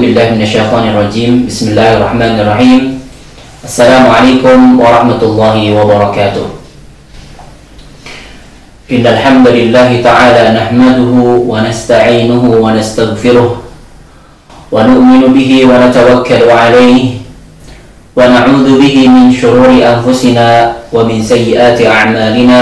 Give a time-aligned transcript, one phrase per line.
[0.00, 1.50] بالله من الشيطان الرجيم.
[1.50, 2.80] بسم الله الرحمن الرحيم.
[3.64, 6.46] السلام عليكم ورحمة الله وبركاته.
[8.88, 11.12] إن الحمد لله تعالى نحمده
[11.50, 13.50] ونستعينه ونستغفره
[14.72, 17.02] ونؤمن به ونتوكل عليه
[18.16, 20.48] ونعوذ به من شرور أنفسنا
[20.94, 22.60] ومن سيئات أعمالنا.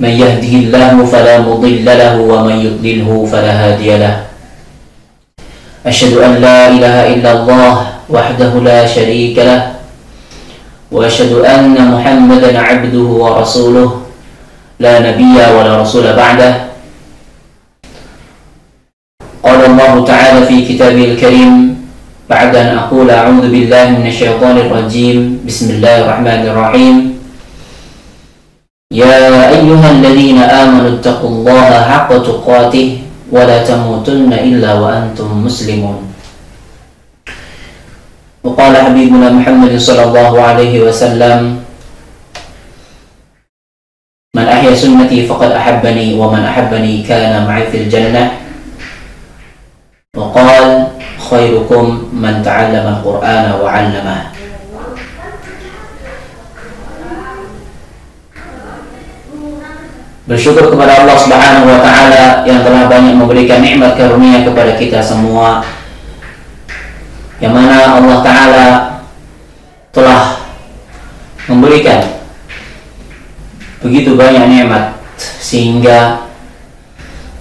[0.00, 4.29] من يهده الله فلا مضل له ومن يضلله فلا هادي له.
[5.86, 7.74] أشهد أن لا إله إلا الله
[8.12, 9.80] وحده لا شريك له
[10.92, 13.88] وأشهد أن محمدا عبده ورسوله
[14.80, 16.52] لا نبي ولا رسول بعده.
[19.40, 21.80] قال الله تعالى في كتابه الكريم
[22.28, 26.96] بعد أن أقول أعوذ بالله من الشيطان الرجيم بسم الله الرحمن الرحيم.
[28.92, 32.99] يا أيها الذين آمنوا اتقوا الله حق تقاته
[33.30, 35.98] ولا تموتن إلا وأنتم مسلمون.
[38.42, 41.62] وقال حبيبنا محمد صلى الله عليه وسلم
[44.34, 48.30] من أحيا سنتي فقد أحبني ومن أحبني كان معي في الجنة.
[50.16, 50.86] وقال
[51.30, 54.29] خيركم من تعلم القرآن وعلمه.
[60.30, 65.66] Bersyukur kepada Allah Subhanahu wa taala yang telah banyak memberikan nikmat karunia kepada kita semua.
[67.42, 68.66] Yang mana Allah taala
[69.90, 70.38] telah
[71.50, 72.22] memberikan
[73.82, 76.30] begitu banyak nikmat sehingga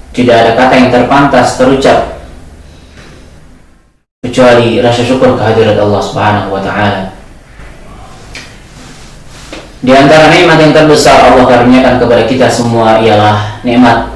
[0.10, 2.26] tidak ada kata yang terpantas terucap
[4.26, 7.09] kecuali rasa syukur kehadirat Allah Subhanahu wa taala.
[9.80, 14.12] Di antara nikmat yang terbesar Allah karuniakan kepada kita semua ialah nikmat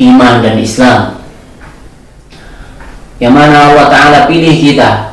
[0.00, 1.00] iman dan Islam.
[3.20, 5.12] Yang mana Allah Ta'ala pilih kita.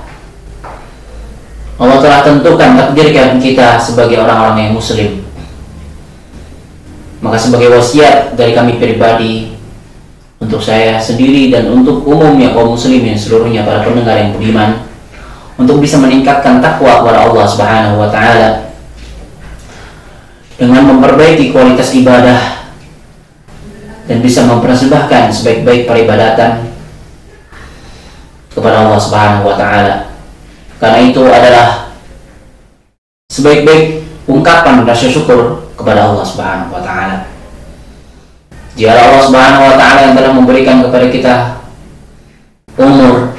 [1.75, 5.27] Allah telah tentukan takdirkan kita sebagai orang-orang yang muslim.
[7.19, 9.55] Maka sebagai wasiat dari kami pribadi
[10.39, 14.83] untuk saya sendiri dan untuk umumnya kaum muslimin seluruhnya para pendengar yang beriman
[15.55, 18.62] untuk bisa meningkatkan takwa kepada Allah Subhanahu wa taala
[20.63, 22.71] dengan memperbaiki kualitas ibadah
[24.07, 26.71] dan bisa mempersembahkan sebaik-baik peribadatan
[28.47, 30.15] kepada Allah Subhanahu wa taala.
[30.79, 31.91] Karena itu adalah
[33.27, 37.27] sebaik-baik ungkapan rasa syukur kepada Allah Subhanahu wa taala.
[38.79, 41.35] Jika Allah Subhanahu wa taala yang telah memberikan kepada kita
[42.79, 43.35] umur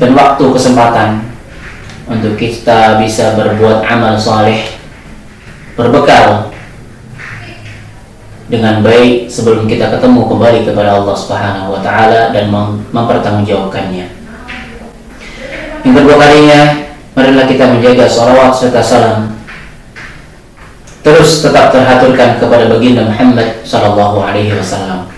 [0.00, 1.08] dan waktu kesempatan
[2.08, 4.81] untuk kita bisa berbuat amal soleh
[5.82, 6.54] berbekal
[8.46, 14.06] dengan baik sebelum kita ketemu kembali kepada Allah Subhanahu wa taala dan mem mempertanggungjawabkannya.
[15.82, 16.60] Yang kedua kalinya,
[17.18, 19.18] marilah kita menjaga salawat serta salam
[21.02, 25.10] terus tetap terhaturkan kepada baginda Muhammad sallallahu alaihi wasallam.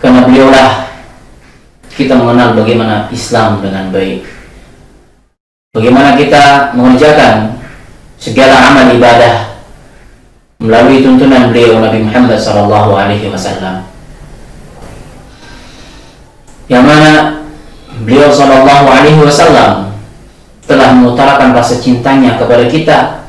[0.00, 0.88] Karena beliaulah
[1.92, 4.24] kita mengenal bagaimana Islam dengan baik.
[5.76, 7.61] Bagaimana kita mengerjakan
[8.22, 9.58] segala amal ibadah
[10.62, 13.82] melalui tuntunan beliau Nabi Muhammad sallallahu alaihi wasallam.
[16.70, 17.12] Yang mana
[18.06, 19.90] beliau sallallahu alaihi wasallam
[20.70, 23.26] telah mengutarakan rasa cintanya kepada kita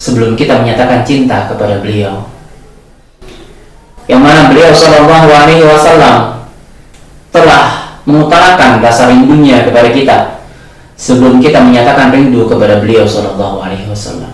[0.00, 2.24] sebelum kita menyatakan cinta kepada beliau.
[4.08, 6.40] Yang mana beliau sallallahu alaihi wasallam
[7.28, 10.41] telah mengutarakan rasa rindunya kepada kita
[11.02, 14.30] sebelum kita menyatakan rindu kepada beliau Shallallahu Alaihi Wasallam.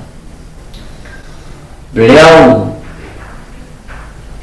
[1.96, 2.68] Beliau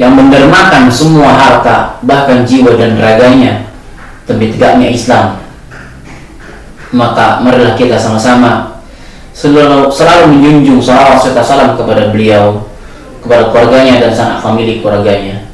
[0.01, 3.69] yang mendermakan semua harta, bahkan jiwa dan raganya
[4.25, 5.37] demi tegaknya Islam.
[6.89, 8.81] Maka marilah kita sama-sama
[9.29, 12.65] selalu, selalu menjunjung salawat serta salam kepada beliau,
[13.21, 15.45] kepada keluarganya dan sanak famili keluarganya.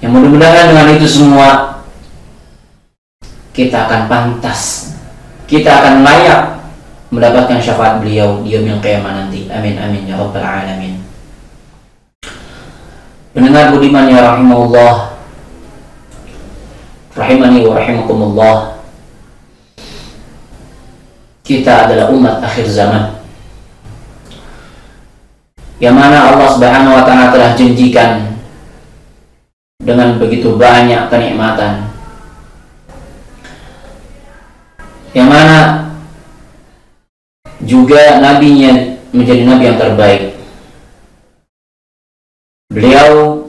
[0.00, 1.79] Yang mudah-mudahan dengan itu semua
[3.60, 4.94] kita akan pantas.
[5.44, 6.40] Kita akan layak
[7.12, 9.44] mendapatkan syafaat beliau di yaumil qiyamah nanti.
[9.52, 10.96] Amin amin ya rabbal alamin.
[13.36, 14.94] Pendengar budiman ya rahimahullah
[17.14, 18.56] rahimani wa rahimakumullah
[21.42, 23.18] kita adalah umat akhir zaman
[25.82, 28.38] yang mana Allah Subhanahu wa taala telah janjikan
[29.82, 31.89] dengan begitu banyak kenikmatan
[35.16, 35.90] yang mana
[37.62, 40.40] juga nabinya menjadi nabi yang terbaik
[42.70, 43.42] Beliau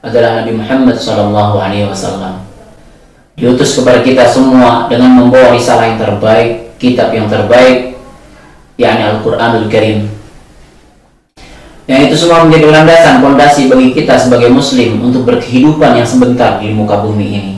[0.00, 2.48] adalah Nabi Muhammad Sallallahu Alaihi Wasallam.
[3.36, 7.92] Diutus kepada kita semua dengan membawa risalah yang terbaik, kitab yang terbaik,
[8.80, 10.08] yakni Al-Quranul Karim.
[11.84, 16.72] Yang itu semua menjadi landasan fondasi bagi kita sebagai Muslim untuk berkehidupan yang sebentar di
[16.72, 17.54] muka bumi ini.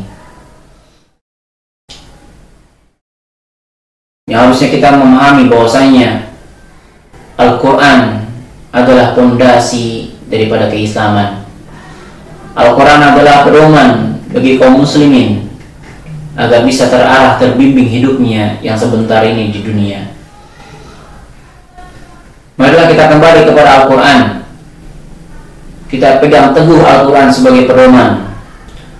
[4.36, 6.28] Yang harusnya kita memahami bahwasanya
[7.40, 8.28] Al-Quran
[8.68, 11.48] adalah fondasi daripada keislaman.
[12.52, 15.48] Al-Quran adalah pedoman bagi kaum muslimin
[16.36, 20.12] agar bisa terarah terbimbing hidupnya yang sebentar ini di dunia.
[22.60, 24.44] Marilah kita kembali kepada Al-Quran.
[25.88, 28.36] Kita pegang teguh Al-Quran sebagai pedoman,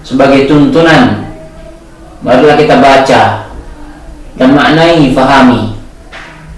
[0.01, 1.29] sebagai tuntunan.
[2.25, 3.46] Marilah kita baca,
[4.37, 5.77] dan maknai, fahami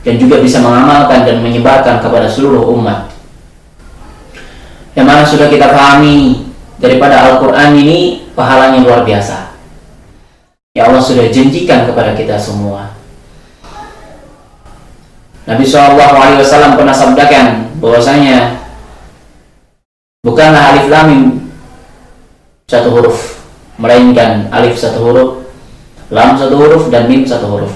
[0.06, 3.10] dan juga bisa mengamalkan dan menyebarkan kepada seluruh umat.
[4.96, 6.48] Yang mana sudah kita pahami
[6.78, 9.54] daripada Al-Quran ini pahalanya luar biasa.
[10.74, 12.94] Ya Allah sudah janjikan kepada kita semua.
[15.48, 18.60] Nabi SAW pernah sabdakan bahwasanya
[20.20, 21.10] bukanlah alif lam
[22.68, 23.40] satu huruf,
[23.80, 25.47] melainkan alif satu huruf,
[26.08, 27.74] lam satu huruf dan mim satu huruf.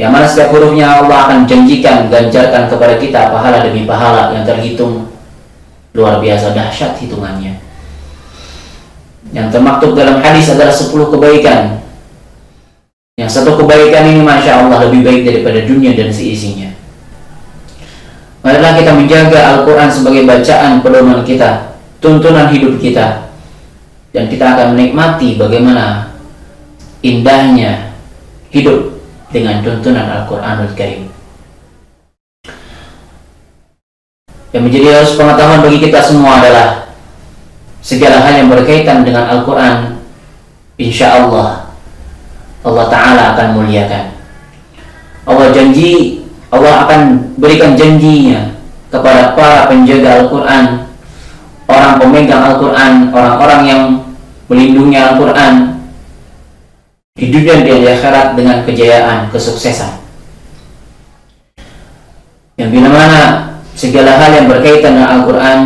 [0.00, 5.12] Yang mana setiap hurufnya Allah akan janjikan ganjarkan kepada kita pahala demi pahala yang terhitung.
[5.92, 7.60] Luar biasa dahsyat hitungannya.
[9.30, 11.84] Yang termaktub dalam hadis adalah 10 kebaikan.
[13.20, 16.72] Yang satu kebaikan ini Masya Allah lebih baik daripada dunia dan seisinya.
[18.40, 23.28] Marilah kita menjaga Al-Quran sebagai bacaan pedoman kita tuntunan hidup kita.
[24.10, 26.09] Dan kita akan menikmati bagaimana
[27.00, 27.96] indahnya
[28.52, 29.00] hidup
[29.32, 31.08] dengan tuntunan Al-Quranul Karim.
[34.50, 36.90] Yang menjadi harus pengetahuan bagi kita semua adalah
[37.80, 40.02] segala hal yang berkaitan dengan Al-Quran,
[40.76, 41.70] insya Allah
[42.60, 44.12] Allah Ta'ala akan muliakan.
[45.24, 46.20] Allah janji,
[46.52, 47.00] Allah akan
[47.40, 48.52] berikan janjinya
[48.92, 50.64] kepada para penjaga Al-Quran,
[51.70, 53.82] orang pemegang Al-Quran, orang-orang yang
[54.50, 55.79] melindungi Al-Quran,
[57.18, 59.98] di dunia dan di akhirat dengan kejayaan, kesuksesan.
[62.54, 63.22] Yang bila mana
[63.74, 65.58] segala hal yang berkaitan dengan Al-Quran,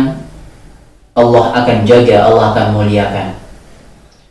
[1.15, 3.27] Allah akan jaga, Allah akan muliakan.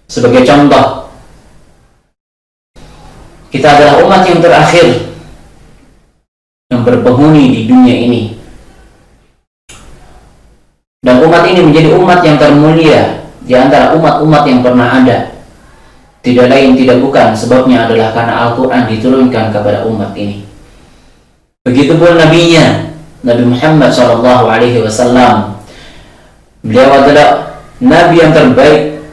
[0.09, 1.13] Sebagai contoh,
[3.53, 4.87] kita adalah umat yang terakhir
[6.73, 8.23] yang berpenghuni di dunia ini.
[11.05, 15.34] Dan umat ini menjadi umat yang termulia di antara umat-umat yang pernah ada.
[16.25, 20.41] Tidak lain tidak bukan sebabnya adalah karena Al-Quran diturunkan kepada umat ini.
[21.69, 25.61] Begitupun nabinya Nabi Muhammad Shallallahu Alaihi Wasallam.
[26.65, 29.05] Beliau adalah nabi yang terbaik,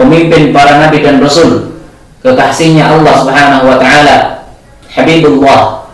[0.00, 1.76] pemimpin para nabi dan rasul,
[2.24, 4.16] kekasihnya Allah Subhanahu Wa Taala,
[4.88, 5.84] Habibullah.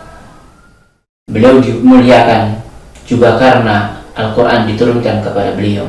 [1.27, 2.63] Beliau dimuliakan
[3.03, 5.87] juga karena Al-Quran diturunkan kepada beliau.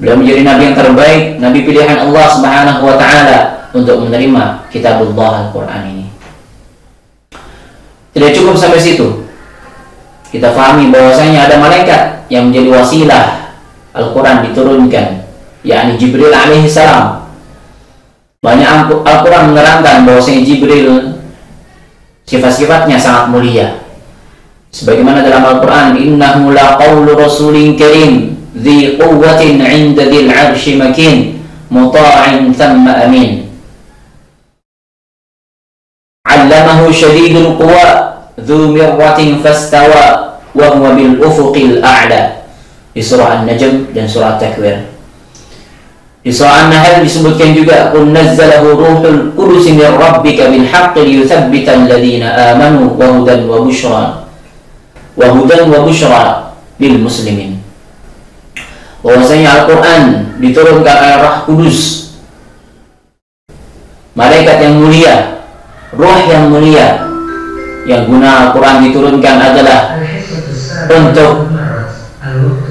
[0.00, 3.38] Beliau menjadi nabi yang terbaik, nabi pilihan Allah Subhanahu wa taala
[3.72, 6.06] untuk menerima kitabullah Al-Qur'an ini.
[8.12, 9.24] Tidak cukup sampai situ.
[10.32, 13.52] Kita fahami bahwasanya ada malaikat yang menjadi wasilah
[13.92, 15.28] Al-Quran diturunkan,
[15.64, 17.28] yakni Jibril alaihi salam.
[18.40, 21.20] Banyak Al-Quran menerangkan bahwasanya Jibril
[22.24, 23.80] sifat-sifatnya sangat mulia.
[24.72, 31.40] Sebagaimana dalam Al-Quran, Innahu la qawlu rasulin karim ذي قوة عند ذي العرش مكين
[31.72, 33.48] مطاع ثم أمين.
[36.28, 37.88] علمه شديد القوى
[38.40, 40.06] ذو مرة فاستوى
[40.54, 42.22] وهو بالأفق الأعلى.
[42.92, 44.84] إسراء النجم dan سورة التكوير.
[46.28, 53.48] إسراء النهل disebutkan juga قل نزله روح القدس من ربك بالحق ليثبت الذين آمنوا وهدى
[53.48, 54.04] وبشرى
[55.16, 56.24] وهدى وبشرى
[56.80, 57.61] للمسلمين.
[59.02, 60.02] Bahwasanya Al-Quran
[60.38, 61.78] diturunkan oleh Roh Kudus.
[64.14, 65.32] Malaikat yang mulia
[65.92, 67.04] roh yang mulia
[67.84, 69.80] yang guna Al-Quran diturunkan adalah
[70.88, 71.52] untuk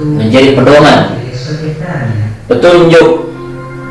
[0.01, 1.17] menjadi pedoman
[2.49, 3.07] petunjuk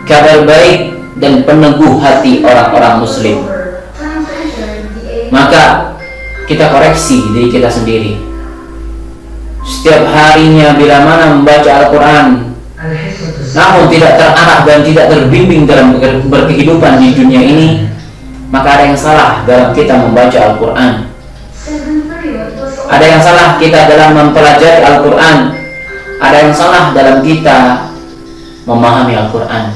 [0.07, 3.39] kabar baik dan peneguh hati orang-orang muslim.
[5.31, 5.95] Maka
[6.51, 8.30] kita koreksi diri kita sendiri
[9.71, 12.27] setiap harinya bila mana membaca Al-Quran
[13.51, 15.95] namun tidak terarah dan tidak terbimbing dalam
[16.27, 17.69] berkehidupan di dunia ini
[18.51, 20.93] maka ada yang salah dalam kita membaca Al-Quran
[22.91, 25.37] ada yang salah kita dalam mempelajari Al-Quran
[26.21, 27.89] ada yang salah dalam kita
[28.69, 29.73] memahami Al-Quran.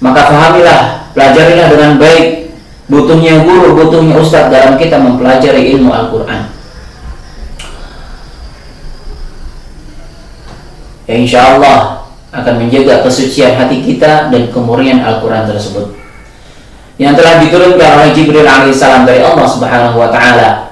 [0.00, 2.54] Maka fahamilah, pelajarilah dengan baik.
[2.90, 6.50] Butuhnya guru, butuhnya ustadz dalam kita mempelajari ilmu Al-Quran.
[11.10, 15.98] Ya insya Allah akan menjaga kesucian hati kita dan kemurnian Al-Quran tersebut
[17.02, 20.70] yang telah diturunkan oleh Jibril alaihissalam dari Allah Subhanahu wa taala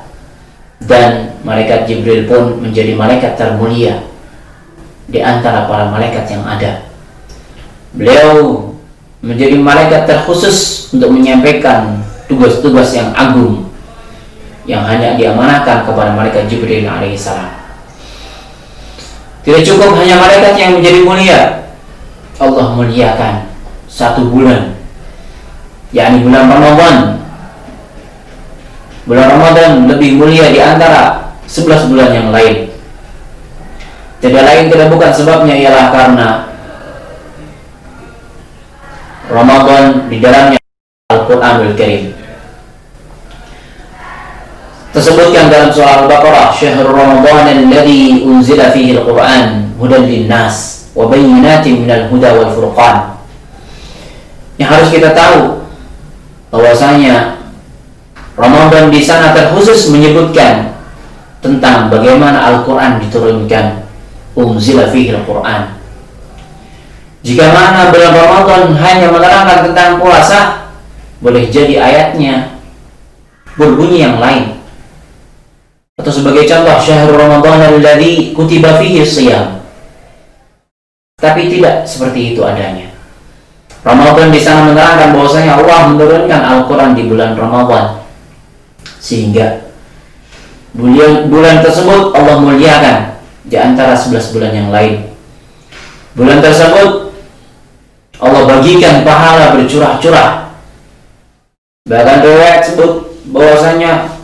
[0.87, 4.07] dan malaikat Jibril pun menjadi malaikat termulia
[5.11, 6.87] di antara para malaikat yang ada.
[7.99, 8.63] Beliau
[9.19, 11.99] menjadi malaikat terkhusus untuk menyampaikan
[12.31, 13.67] tugas-tugas yang agung
[14.71, 17.59] yang hanya diamanahkan kepada malaikat Jibril alaihissalam.
[19.49, 21.41] Tidak cukup hanya malaikat yang menjadi mulia.
[22.37, 23.49] Allah muliakan
[23.89, 24.77] satu bulan
[25.89, 27.17] yakni bulan Ramadan.
[29.09, 32.69] Bulan Ramadan lebih mulia di antara 11 bulan yang lain.
[34.21, 36.29] Tidak lain tidak bukan sebabnya ialah karena
[39.33, 40.61] Ramadan di dalamnya
[41.09, 42.18] Al-Quranul Karim.
[44.89, 52.09] Tersebutkan dalam surah Al-Baqarah, "Syahrul Ramadan alladhi unzila fihi al-Qur'an hudan lin-nas wa bayyinatin minal
[52.09, 53.21] huda wal furqan."
[54.57, 55.61] Yang harus kita tahu
[56.49, 57.39] bahwasanya
[58.39, 60.79] Ramadan di sana terkhusus menyebutkan
[61.39, 63.87] tentang bagaimana Al-Quran diturunkan
[64.35, 65.79] umzila fihi Al-Quran
[67.23, 70.71] jika mana bulan Ramadan hanya menerangkan tentang puasa
[71.19, 72.59] boleh jadi ayatnya
[73.59, 74.58] berbunyi yang lain
[75.99, 79.59] atau sebagai contoh syahrul Ramadan alladzi kutiba fihi siyam
[81.19, 82.95] tapi tidak seperti itu adanya
[83.83, 88.03] Ramadan di sana menerangkan bahwasanya Allah menurunkan Al-Quran di bulan Ramadan
[88.99, 89.71] sehingga
[90.75, 92.97] bulan, bulan tersebut Allah muliakan
[93.49, 95.09] di antara 11 bulan yang lain.
[96.13, 97.15] Bulan tersebut
[98.19, 100.53] Allah bagikan pahala bercurah-curah.
[101.89, 104.18] Bahkan riwayat sebut bahwasanya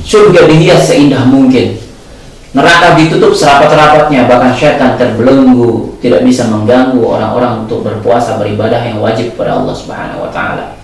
[0.00, 1.82] surga dihias seindah mungkin
[2.52, 9.32] Neraka ditutup serapat-rapatnya, bahkan syaitan terbelenggu, tidak bisa mengganggu orang-orang untuk berpuasa beribadah yang wajib
[9.32, 10.76] kepada Allah Subhanahu wa taala.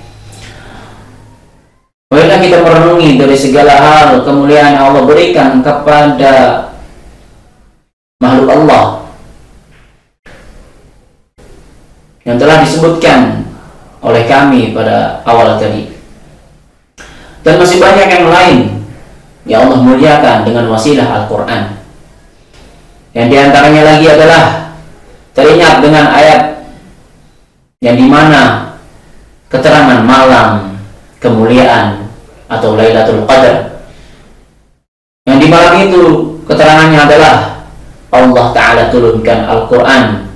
[2.08, 6.32] Marilah kita merenungi dari segala hal kemuliaan yang Allah berikan kepada
[8.16, 8.84] makhluk Allah
[12.24, 13.44] yang telah disebutkan
[14.00, 16.00] oleh kami pada awal tadi.
[17.44, 18.77] Dan masih banyak yang lain
[19.48, 21.80] yang Allah muliakan dengan wasilah Al-Quran.
[23.16, 24.42] Yang di antaranya lagi adalah
[25.32, 26.40] teringat dengan ayat
[27.80, 28.76] yang di mana
[29.48, 30.76] keterangan malam
[31.16, 32.12] kemuliaan
[32.52, 33.88] atau Lailatul Qadar.
[35.24, 36.02] Yang di malam itu
[36.44, 37.34] keterangannya adalah
[38.12, 40.28] Allah Ta'ala turunkan Al-Quran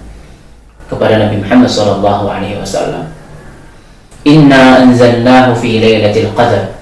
[0.88, 1.68] kepada Nabi Muhammad
[2.64, 3.12] Wasallam.
[4.24, 6.81] Inna anzalnahu fi Lailatul Qadar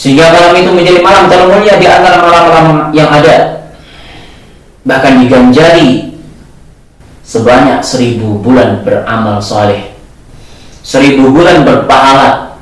[0.00, 3.68] sehingga malam itu menjadi malam termulia di antara malam-malam yang ada.
[4.80, 6.16] Bahkan diganjari
[7.20, 9.92] sebanyak seribu bulan beramal soleh.
[10.80, 12.56] Seribu bulan berpahala.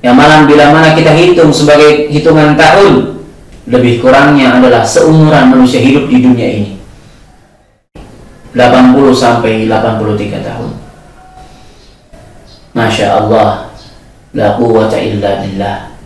[0.00, 3.20] Yang malam bila mana kita hitung sebagai hitungan tahun,
[3.68, 6.72] lebih kurangnya adalah seumuran manusia hidup di dunia ini.
[8.56, 10.72] 80 sampai 83 tahun.
[12.72, 13.68] Masya Allah,
[14.32, 15.97] la quwwata illa billah.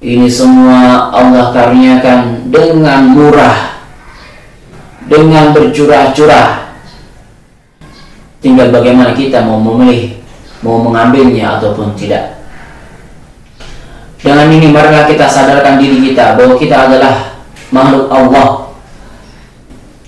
[0.00, 3.84] Ini semua Allah karuniakan dengan murah,
[5.04, 6.72] dengan bercurah-curah.
[8.40, 10.16] Tinggal bagaimana kita mau memilih,
[10.64, 12.40] mau mengambilnya ataupun tidak.
[14.24, 17.36] Dengan ini marilah kita sadarkan diri kita bahwa kita adalah
[17.68, 18.48] makhluk Allah.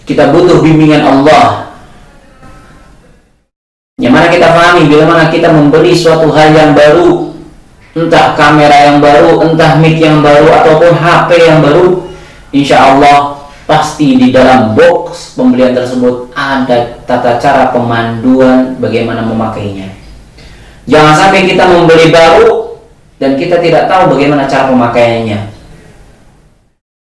[0.08, 1.76] Kita butuh bimbingan Allah.
[4.00, 7.31] Yang mana kita pahami bila mana kita membeli suatu hal yang baru
[7.92, 12.08] entah kamera yang baru, entah mic yang baru ataupun HP yang baru,
[12.52, 19.92] insya Allah pasti di dalam box pembelian tersebut ada tata cara pemanduan bagaimana memakainya.
[20.88, 22.80] Jangan sampai kita membeli baru
[23.22, 25.52] dan kita tidak tahu bagaimana cara pemakaiannya.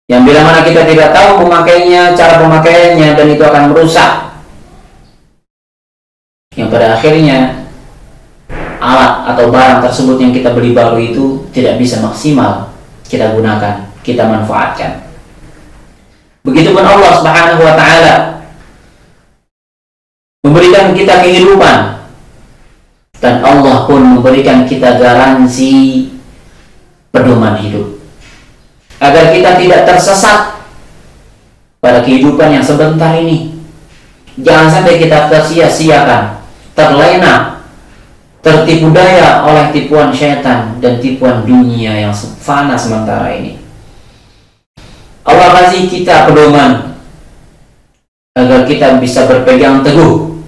[0.08, 4.12] Yang bila mana kita tidak tahu pemakainya, cara pemakaiannya dan itu akan merusak.
[6.56, 7.67] Yang pada akhirnya
[8.80, 12.72] alat atau barang tersebut yang kita beli baru itu tidak bisa maksimal
[13.08, 15.08] kita gunakan, kita manfaatkan.
[16.44, 18.14] Begitupun Allah Subhanahu wa taala
[20.48, 22.08] memberikan kita kehidupan
[23.20, 26.08] dan Allah pun memberikan kita garansi
[27.12, 28.00] pedoman hidup
[29.02, 30.62] agar kita tidak tersesat
[31.82, 33.58] pada kehidupan yang sebentar ini.
[34.38, 36.46] Jangan sampai kita tersia-siakan,
[36.78, 37.57] terlena,
[38.48, 43.60] tertipu daya oleh tipuan syaitan dan tipuan dunia yang fana sementara ini.
[45.28, 46.96] Allah kasih kita pedoman
[48.40, 50.40] agar kita bisa berpegang teguh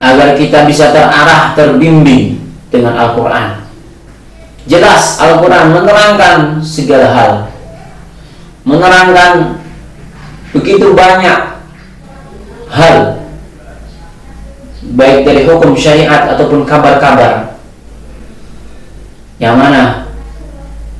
[0.00, 2.40] agar kita bisa terarah, terbimbing
[2.72, 3.60] dengan Al-Quran.
[4.64, 7.32] Jelas Al-Quran menerangkan segala hal,
[8.64, 9.60] menerangkan
[10.56, 11.60] begitu banyak
[12.72, 13.19] hal,
[14.94, 17.54] baik dari hukum syariat ataupun kabar-kabar,
[19.38, 20.10] yang mana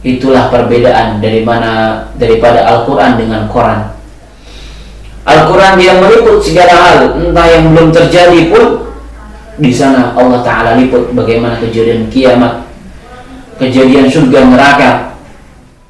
[0.01, 3.93] itulah perbedaan dari mana daripada Al-Quran dengan Quran.
[5.27, 8.89] Al-Quran dia meliput segala hal, entah yang belum terjadi pun
[9.61, 12.65] di sana Allah Ta'ala liput bagaimana kejadian kiamat
[13.61, 14.91] kejadian surga neraka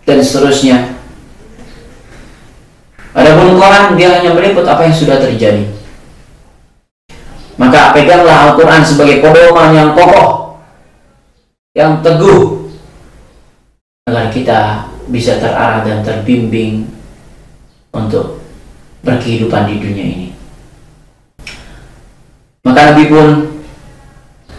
[0.03, 0.99] dan seterusnya.
[3.15, 5.67] Adapun Quran dia hanya meliput apa yang sudah terjadi
[7.61, 10.57] maka peganglah Al-Quran sebagai pedoman yang kokoh
[11.77, 12.73] yang teguh
[14.09, 16.89] agar kita bisa terarah dan terbimbing
[17.93, 18.41] untuk
[19.05, 20.29] berkehidupan di dunia ini
[22.65, 23.29] maka Nabi pun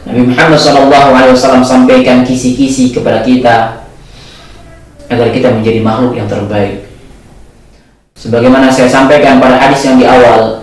[0.02, 3.86] Nabi Muhammad SAW sampaikan kisi-kisi kepada kita
[5.12, 6.88] agar kita menjadi makhluk yang terbaik.
[8.18, 10.61] Sebagaimana saya sampaikan pada hadis yang di awal,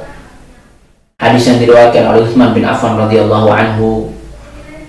[1.18, 4.14] hadis yang diriwayatkan oleh Uthman bin Affan radhiyallahu anhu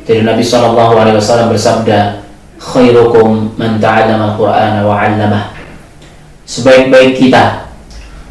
[0.05, 2.21] dari Nabi SAW bersabda,
[2.61, 5.57] "Khairukum man ta'allama al-Qur'an wa 'allamah."
[6.45, 7.73] Sebaik-baik kita,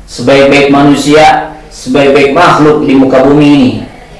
[0.06, 3.70] sebaik-baik manusia, sebaik-baik makhluk di muka bumi ini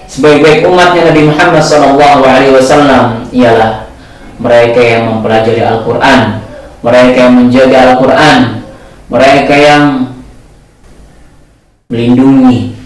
[0.09, 3.93] sebaik-baik umatnya Nabi Muhammad Sallallahu Alaihi Wasallam ialah
[4.41, 6.41] mereka yang mempelajari Al-Quran,
[6.81, 8.39] mereka yang menjaga Al-Quran,
[9.13, 9.83] mereka yang
[11.93, 12.78] melindungi,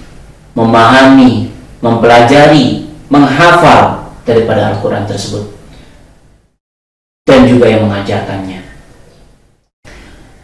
[0.52, 5.52] memahami, mempelajari, menghafal daripada Al-Quran tersebut,
[7.28, 8.60] dan juga yang mengajarkannya.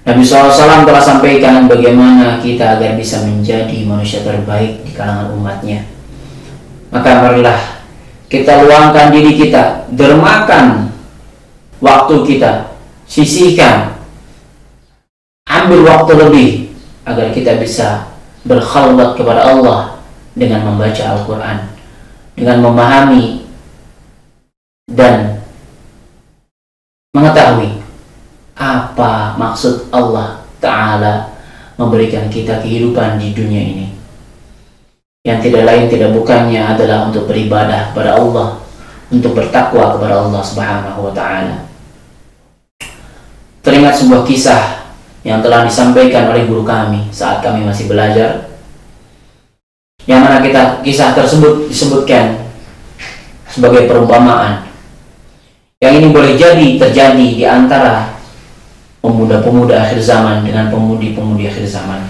[0.09, 5.85] Nabi SAW telah sampaikan bagaimana kita agar bisa menjadi manusia terbaik di kalangan umatnya
[6.88, 7.61] maka marilah
[8.29, 10.92] kita luangkan diri kita, dermakan
[11.81, 12.77] waktu kita,
[13.09, 13.97] sisihkan,
[15.49, 16.49] ambil waktu lebih
[17.09, 18.12] agar kita bisa
[18.44, 19.97] berkhalwat kepada Allah
[20.38, 21.59] dengan membaca Al-Quran,
[22.38, 23.42] dengan memahami
[24.88, 25.42] dan
[27.12, 27.83] mengetahui
[28.55, 31.35] apa maksud Allah Ta'ala
[31.74, 33.98] memberikan kita kehidupan di dunia ini
[35.29, 38.64] yang tidak lain tidak bukannya adalah untuk beribadah kepada Allah,
[39.12, 41.68] untuk bertakwa kepada Allah Subhanahu wa taala.
[43.61, 44.88] Teringat sebuah kisah
[45.29, 48.48] yang telah disampaikan oleh guru kami saat kami masih belajar.
[50.09, 52.49] Yang mana kita kisah tersebut disebutkan
[53.53, 54.64] sebagai perumpamaan.
[55.85, 58.18] Yang ini boleh jadi terjadi di antara
[59.05, 62.03] pemuda-pemuda akhir zaman dengan pemudi-pemudi akhir zaman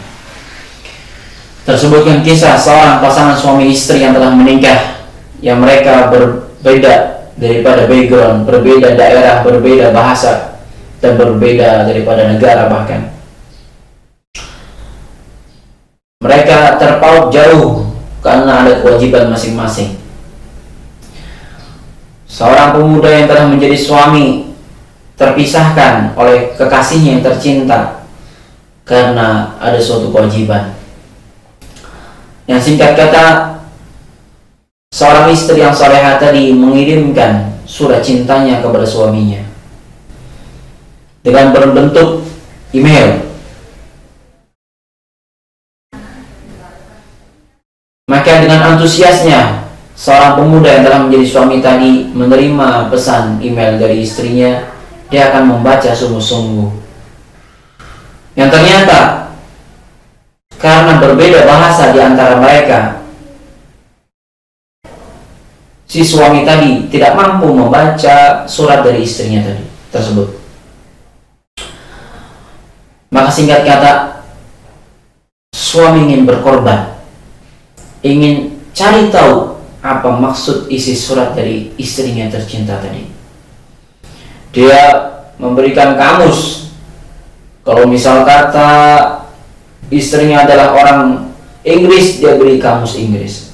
[1.68, 5.04] tersebutkan kisah seorang pasangan suami istri yang telah menikah
[5.44, 10.64] yang mereka berbeda daripada background, berbeda daerah, berbeda bahasa
[11.04, 13.12] dan berbeda daripada negara bahkan.
[16.24, 17.87] Mereka terpaut jauh
[18.28, 19.96] karena ada kewajiban masing-masing.
[22.28, 24.52] Seorang pemuda yang telah menjadi suami
[25.16, 28.04] terpisahkan oleh kekasihnya yang tercinta
[28.84, 30.76] karena ada suatu kewajiban
[32.48, 33.60] yang singkat kata,
[34.88, 39.44] seorang istri yang soleha tadi mengirimkan surat cintanya kepada suaminya
[41.20, 42.24] dengan berbentuk
[42.72, 43.27] email.
[48.38, 49.66] Dengan antusiasnya
[49.98, 54.62] seorang pemuda yang telah menjadi suami tadi menerima pesan email dari istrinya,
[55.10, 56.70] dia akan membaca sungguh-sungguh.
[58.38, 58.98] Yang ternyata
[60.58, 63.02] karena berbeda bahasa di antara mereka.
[65.88, 70.28] Si suami tadi tidak mampu membaca surat dari istrinya tadi tersebut.
[73.08, 74.20] Maka singkat kata,
[75.56, 76.97] suami ingin berkorban,
[78.02, 83.06] ingin cari tahu apa maksud isi surat dari istrinya tercinta tadi.
[84.54, 84.80] Dia
[85.38, 86.70] memberikan kamus.
[87.62, 88.70] Kalau misal kata
[89.92, 91.00] istrinya adalah orang
[91.64, 93.48] Inggris dia beli kamus Inggris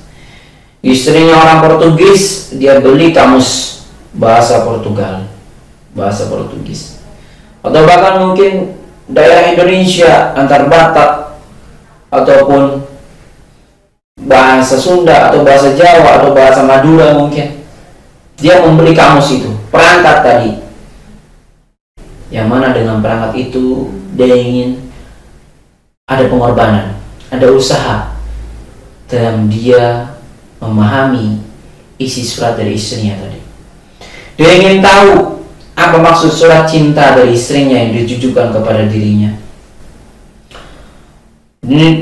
[0.84, 3.80] istrinya orang Portugis dia beli kamus
[4.12, 5.24] bahasa Portugal
[5.96, 7.00] bahasa Portugis
[7.64, 8.76] atau bahkan mungkin
[9.08, 11.40] daerah Indonesia antar Batak
[12.12, 12.83] ataupun
[14.24, 17.64] bahasa Sunda atau bahasa Jawa atau bahasa Madura mungkin.
[18.40, 20.50] Dia membeli kamus itu perangkat tadi.
[22.34, 24.90] Yang mana dengan perangkat itu dia ingin
[26.04, 26.94] ada pengorbanan
[27.34, 28.14] ada usaha
[29.10, 30.14] dalam dia
[30.62, 31.42] memahami
[31.98, 33.40] isi surat dari istrinya tadi.
[34.34, 35.38] Dia ingin tahu
[35.74, 39.34] apa maksud surat cinta dari istrinya yang ditujukan kepada dirinya.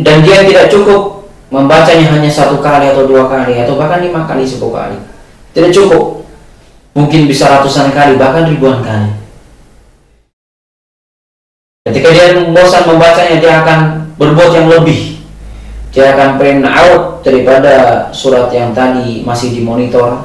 [0.03, 1.12] Dan dia tidak cukup
[1.53, 4.97] membacanya hanya satu kali atau dua kali atau bahkan lima kali sepuluh kali.
[5.53, 6.25] Tidak cukup.
[6.97, 9.13] Mungkin bisa ratusan kali bahkan ribuan kali.
[11.85, 13.79] Ketika dia bosan membacanya dia akan
[14.17, 15.21] berbuat yang lebih.
[15.93, 20.25] Dia akan print out daripada surat yang tadi masih dimonitor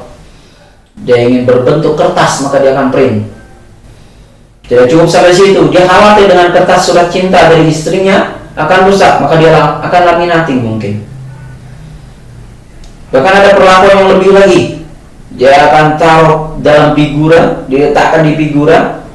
[1.04, 3.28] dia ingin berbentuk kertas maka dia akan print.
[4.64, 5.60] Tidak cukup sampai situ.
[5.68, 9.52] Dia khawatir dengan kertas surat cinta dari istrinya akan rusak maka dia
[9.84, 11.17] akan laminating mungkin
[13.08, 14.62] Bahkan ada perlakuan yang lebih lagi.
[15.38, 19.06] Dia akan taruh dalam figura, diletakkan di figura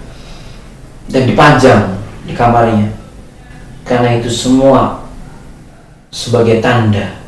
[1.09, 1.81] dan dipajang
[2.25, 2.89] di kamarnya.
[3.83, 5.03] Karena itu semua
[6.09, 7.21] sebagai tanda.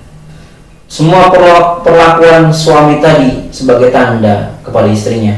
[0.86, 1.34] Semua
[1.82, 5.34] perlakuan suami tadi sebagai tanda kepada istrinya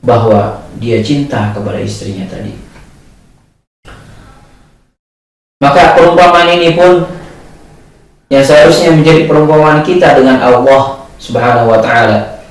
[0.00, 2.54] bahwa dia cinta kepada istrinya tadi.
[5.60, 7.06] Maka perumpamaan ini pun
[8.28, 12.44] yang seharusnya menjadi perumpamaan kita dengan Allah Subhanahu wa taala.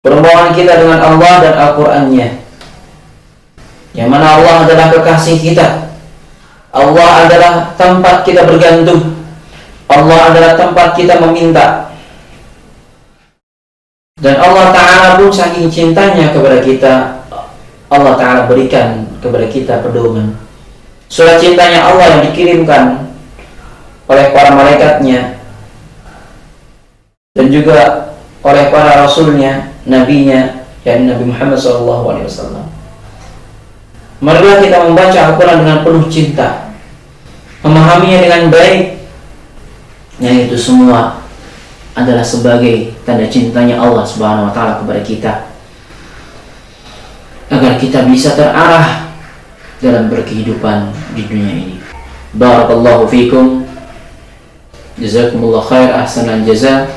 [0.00, 2.28] Perumpamaan kita dengan Allah dan Al-Qur'annya.
[3.96, 5.90] Yang mana Allah adalah kekasih kita.
[6.70, 9.16] Allah adalah tempat kita bergantung.
[9.88, 11.86] Allah adalah tempat kita meminta.
[14.16, 17.20] Dan Allah Ta'ala pun saking cintanya kepada kita
[17.92, 20.32] Allah Ta'ala berikan kepada kita pedoman
[21.06, 23.05] Surat cintanya Allah yang dikirimkan
[24.06, 25.36] oleh para malaikatnya
[27.36, 27.78] dan juga
[28.40, 32.08] oleh para rasulnya, nabinya, yakni Nabi Muhammad SAW.
[34.22, 36.72] Marilah kita membaca Al-Quran dengan penuh cinta,
[37.60, 38.96] memahaminya dengan baik,
[40.22, 41.20] yang itu semua
[41.92, 45.32] adalah sebagai tanda cintanya Allah Subhanahu wa taala kepada kita.
[47.52, 49.12] Agar kita bisa terarah
[49.84, 51.76] dalam berkehidupan di dunia ini.
[52.32, 53.04] Barakallahu
[54.98, 56.88] جزاكم الله خير أحسن الجزاء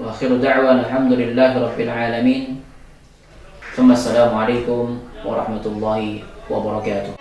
[0.00, 2.60] وآخر دعوانا الحمد لله رب العالمين
[3.76, 4.84] ثم السلام عليكم
[5.24, 7.12] ورحمة الله وبركاته